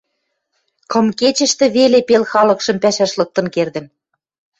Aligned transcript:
Кым 0.91 1.05
кечӹштӹ 1.19 1.65
веле 1.77 1.99
пел 2.07 2.23
халыкшым 2.31 2.77
пӓшӓш 2.83 3.11
лыктын 3.19 3.47
кердӹн. 3.55 3.85